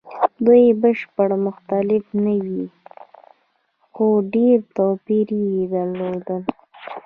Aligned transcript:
دوی 0.45 0.63
بشپړ 0.81 1.29
مختلف 1.45 2.03
نه 2.23 2.33
وو؛ 2.43 2.65
خو 3.93 4.05
ډېر 4.33 4.57
توپیرونه 4.75 5.47
یې 5.53 5.63
درلودل. 5.73 6.43